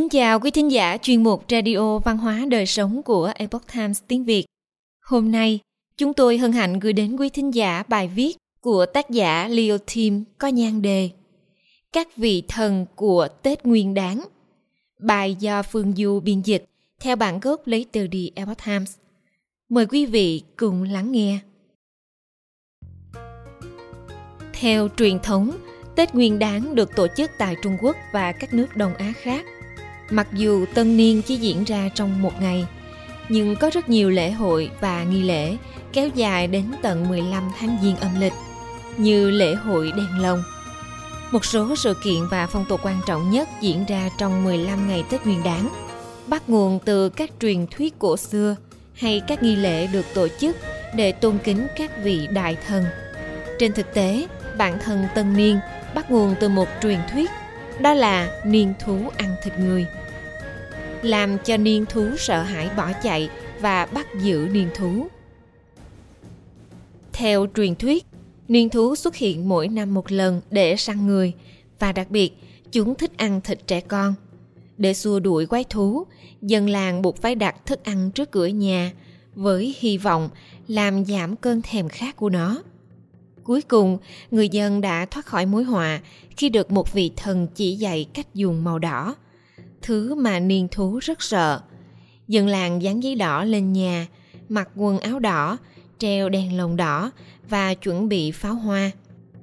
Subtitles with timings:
[0.00, 4.02] Kính chào quý thính giả chuyên mục Radio Văn hóa Đời Sống của Epoch Times
[4.08, 4.44] tiếng Việt.
[5.04, 5.60] Hôm nay,
[5.96, 9.78] chúng tôi hân hạnh gửi đến quý thính giả bài viết của tác giả Leo
[9.94, 11.10] Tim có nhan đề
[11.92, 14.24] Các vị thần của Tết Nguyên Đán.
[15.00, 16.64] Bài do Phương Du biên dịch
[17.00, 18.96] theo bản gốc lấy từ The Epoch Times.
[19.68, 21.38] Mời quý vị cùng lắng nghe.
[24.52, 25.50] Theo truyền thống,
[25.96, 29.44] Tết Nguyên Đán được tổ chức tại Trung Quốc và các nước Đông Á khác.
[30.10, 32.66] Mặc dù tân niên chỉ diễn ra trong một ngày,
[33.28, 35.56] nhưng có rất nhiều lễ hội và nghi lễ
[35.92, 38.32] kéo dài đến tận 15 tháng Giêng âm lịch,
[38.96, 40.42] như lễ hội đèn lồng.
[41.32, 45.04] Một số sự kiện và phong tục quan trọng nhất diễn ra trong 15 ngày
[45.10, 45.68] Tết Nguyên Đán,
[46.26, 48.56] bắt nguồn từ các truyền thuyết cổ xưa
[48.94, 50.56] hay các nghi lễ được tổ chức
[50.94, 52.84] để tôn kính các vị đại thần.
[53.58, 54.26] Trên thực tế,
[54.58, 55.58] bản thân tân niên
[55.94, 57.30] bắt nguồn từ một truyền thuyết,
[57.80, 59.86] đó là niên thú ăn thịt người.
[61.02, 65.06] Làm cho niên thú sợ hãi bỏ chạy và bắt giữ niên thú.
[67.12, 68.06] Theo truyền thuyết,
[68.48, 71.32] niên thú xuất hiện mỗi năm một lần để săn người
[71.78, 72.32] và đặc biệt
[72.72, 74.14] chúng thích ăn thịt trẻ con.
[74.78, 76.06] Để xua đuổi quái thú,
[76.42, 78.92] dân làng buộc phải đặt thức ăn trước cửa nhà
[79.34, 80.28] với hy vọng
[80.68, 82.62] làm giảm cơn thèm khát của nó.
[83.44, 83.98] Cuối cùng,
[84.30, 86.00] người dân đã thoát khỏi mối họa
[86.36, 89.16] khi được một vị thần chỉ dạy cách dùng màu đỏ,
[89.82, 91.60] thứ mà niên thú rất sợ.
[92.28, 94.06] Dân làng dán giấy đỏ lên nhà,
[94.48, 95.58] mặc quần áo đỏ,
[95.98, 97.10] treo đèn lồng đỏ
[97.48, 98.90] và chuẩn bị pháo hoa.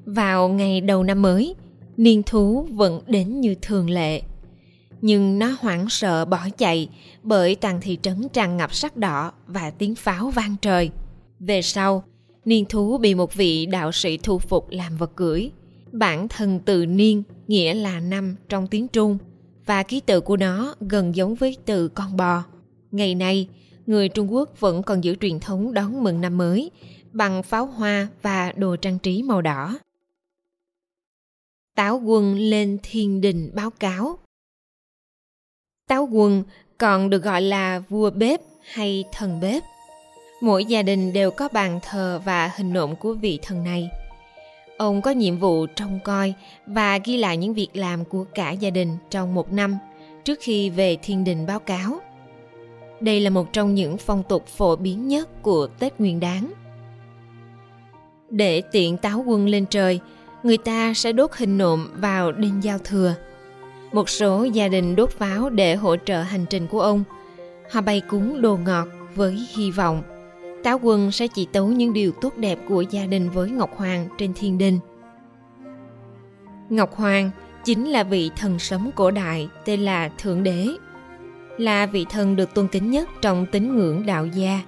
[0.05, 1.55] Vào ngày đầu năm mới,
[1.97, 4.21] niên thú vẫn đến như thường lệ.
[5.01, 6.89] Nhưng nó hoảng sợ bỏ chạy
[7.23, 10.89] bởi toàn thị trấn tràn ngập sắc đỏ và tiếng pháo vang trời.
[11.39, 12.03] Về sau,
[12.45, 15.49] niên thú bị một vị đạo sĩ thu phục làm vật cưỡi.
[15.91, 19.17] Bản thân từ niên nghĩa là năm trong tiếng Trung
[19.67, 22.43] và ký tự của nó gần giống với từ con bò.
[22.91, 23.49] Ngày nay,
[23.85, 26.71] người Trung Quốc vẫn còn giữ truyền thống đón mừng năm mới
[27.11, 29.79] bằng pháo hoa và đồ trang trí màu đỏ.
[31.75, 34.17] Táo quân lên thiên đình báo cáo.
[35.87, 36.43] Táo quân
[36.77, 39.63] còn được gọi là vua bếp hay thần bếp.
[40.41, 43.89] Mỗi gia đình đều có bàn thờ và hình nộm của vị thần này.
[44.77, 46.33] Ông có nhiệm vụ trông coi
[46.65, 49.77] và ghi lại những việc làm của cả gia đình trong một năm
[50.23, 51.99] trước khi về thiên đình báo cáo.
[52.99, 56.51] Đây là một trong những phong tục phổ biến nhất của Tết Nguyên Đán.
[58.29, 59.99] Để tiện táo quân lên trời,
[60.43, 63.15] người ta sẽ đốt hình nộm vào đêm giao thừa.
[63.91, 67.03] Một số gia đình đốt pháo để hỗ trợ hành trình của ông.
[67.71, 70.03] Họ bày cúng đồ ngọt với hy vọng
[70.67, 74.07] Táo quân sẽ chỉ tấu những điều tốt đẹp của gia đình với Ngọc Hoàng
[74.17, 74.79] trên thiên đình.
[76.69, 77.31] Ngọc Hoàng
[77.65, 80.67] chính là vị thần sấm cổ đại tên là Thượng Đế,
[81.57, 84.61] là vị thần được tôn kính nhất trong tín ngưỡng đạo gia.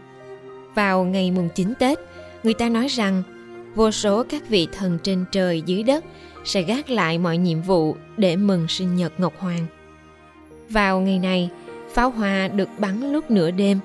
[0.76, 2.00] Vào ngày mùng 9 Tết,
[2.44, 3.24] người ta nói rằng
[3.76, 6.06] vô số các vị thần trên trời dưới đất
[6.46, 9.66] sẽ gác lại mọi nhiệm vụ để mừng sinh nhật Ngọc Hoàng.
[10.70, 11.50] Vào ngày này,
[11.94, 13.80] pháo hoa được bắn lúc nửa đêm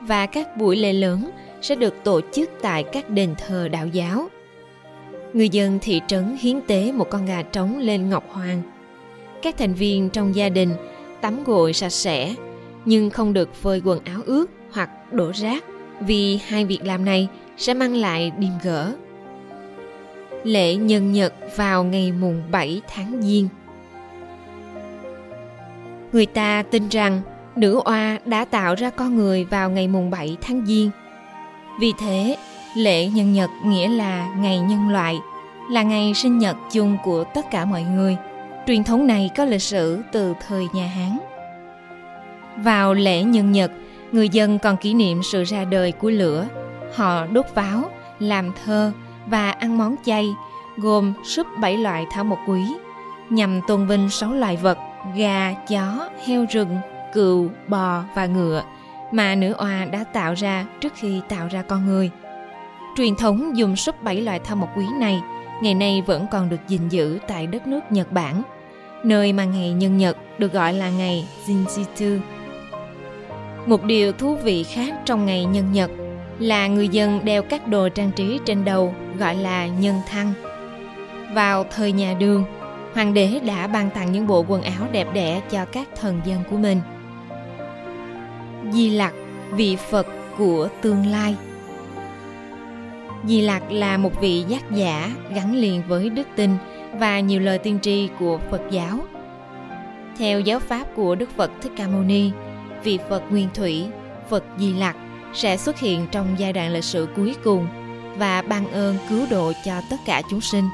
[0.00, 4.28] và các buổi lễ lớn sẽ được tổ chức tại các đền thờ đạo giáo.
[5.32, 8.62] Người dân thị trấn hiến tế một con gà trống lên Ngọc Hoàng.
[9.42, 10.70] Các thành viên trong gia đình
[11.20, 12.34] tắm gội sạch sẽ,
[12.84, 15.64] nhưng không được phơi quần áo ướt hoặc đổ rác
[16.00, 18.94] vì hai việc làm này sẽ mang lại điềm gỡ.
[20.44, 23.48] Lễ nhân nhật vào ngày mùng 7 tháng Giêng.
[26.12, 27.20] Người ta tin rằng
[27.56, 30.90] nữ oa đã tạo ra con người vào ngày mùng 7 tháng Giêng
[31.80, 32.36] vì thế,
[32.74, 35.18] lễ nhân nhật nghĩa là ngày nhân loại,
[35.70, 38.16] là ngày sinh nhật chung của tất cả mọi người.
[38.66, 41.18] Truyền thống này có lịch sử từ thời nhà Hán.
[42.56, 43.70] Vào lễ nhân nhật,
[44.12, 46.46] người dân còn kỷ niệm sự ra đời của lửa.
[46.94, 48.92] Họ đốt pháo, làm thơ
[49.26, 50.28] và ăn món chay,
[50.76, 52.62] gồm súp bảy loại thảo mộc quý,
[53.30, 54.78] nhằm tôn vinh sáu loài vật
[55.16, 56.76] gà, chó, heo rừng,
[57.12, 58.62] cừu, bò và ngựa–
[59.12, 62.10] mà nữ oa đã tạo ra trước khi tạo ra con người.
[62.96, 65.20] Truyền thống dùng súp bảy loại thảo mộc quý này
[65.62, 68.42] ngày nay vẫn còn được gìn giữ tại đất nước Nhật Bản,
[69.04, 72.18] nơi mà ngày nhân nhật được gọi là ngày Jinjitsu.
[73.66, 75.90] Một điều thú vị khác trong ngày nhân nhật
[76.38, 80.32] là người dân đeo các đồ trang trí trên đầu gọi là nhân thăng.
[81.34, 82.44] Vào thời nhà Đường,
[82.94, 86.40] hoàng đế đã ban tặng những bộ quần áo đẹp đẽ cho các thần dân
[86.50, 86.80] của mình–
[88.72, 89.14] Di Lặc,
[89.50, 90.06] vị Phật
[90.38, 91.34] của tương lai.
[93.26, 96.56] Di Lặc là một vị giác giả gắn liền với đức tin
[96.92, 98.98] và nhiều lời tiên tri của Phật giáo.
[100.18, 102.30] Theo giáo pháp của Đức Phật Thích Ca Mâu Ni,
[102.84, 103.86] vị Phật Nguyên Thủy,
[104.28, 104.96] Phật Di Lặc
[105.34, 107.66] sẽ xuất hiện trong giai đoạn lịch sử cuối cùng
[108.16, 110.64] và ban ơn cứu độ cho tất cả chúng sinh.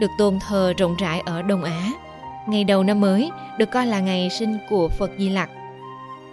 [0.00, 1.88] Được tôn thờ rộng rãi ở Đông Á,
[2.48, 5.50] ngày đầu năm mới được coi là ngày sinh của Phật Di Lặc.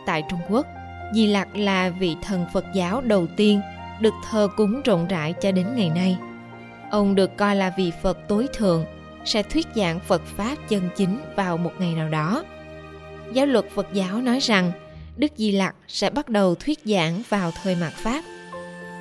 [0.09, 0.67] Tại Trung Quốc,
[1.13, 3.61] Di Lặc là vị thần Phật giáo đầu tiên
[3.99, 6.17] được thờ cúng rộng rãi cho đến ngày nay.
[6.91, 8.85] Ông được coi là vị Phật tối thượng,
[9.25, 12.43] sẽ thuyết giảng Phật Pháp chân chính vào một ngày nào đó.
[13.33, 14.71] Giáo luật Phật giáo nói rằng
[15.17, 18.23] Đức Di Lặc sẽ bắt đầu thuyết giảng vào thời mạt Pháp.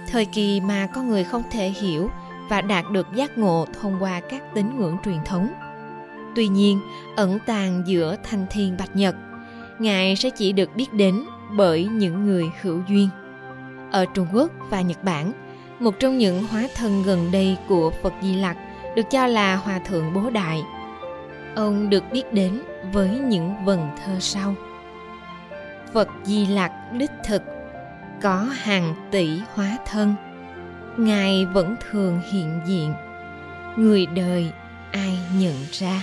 [0.09, 2.11] Thời kỳ mà con người không thể hiểu
[2.49, 5.49] và đạt được giác ngộ thông qua các tín ngưỡng truyền thống.
[6.37, 6.81] Tuy nhiên,
[7.17, 9.15] ẩn tàng giữa thanh thiên bạch nhật,
[9.79, 11.25] Ngài sẽ chỉ được biết đến
[11.57, 13.09] bởi những người hữu duyên.
[13.91, 15.33] Ở Trung Quốc và Nhật Bản,
[15.81, 18.57] một trong những hóa thân gần đây của Phật Di Lặc
[18.97, 20.63] được cho là Hòa Thượng Bố Đại.
[21.57, 24.55] Ông được biết đến với những vần thơ sau.
[25.93, 27.43] Phật Di Lặc đích thực,
[28.23, 30.15] có hàng tỷ hóa thân,
[30.97, 32.93] Ngài vẫn thường hiện diện,
[33.77, 34.53] người đời
[34.93, 36.03] ai nhận ra.